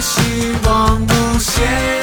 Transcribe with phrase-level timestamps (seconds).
[0.00, 1.97] 希望无限。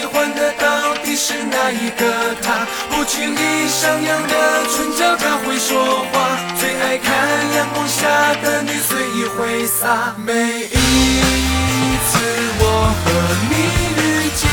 [0.00, 7.12] 喜欢的到底是哪一个他，不经意上扬的唇角他会说话，最爱看
[7.54, 8.08] 阳光下
[8.42, 12.18] 的你随意挥洒，每一次
[12.60, 12.64] 我
[13.04, 13.06] 和
[13.50, 13.54] 你
[14.00, 14.00] 遇
[14.34, 14.48] 见，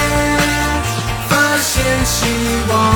[1.29, 1.71] 发现
[2.05, 2.17] 希
[2.69, 2.86] 望。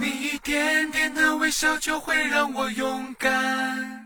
[0.00, 4.05] 你一点点的微笑就会让我勇敢。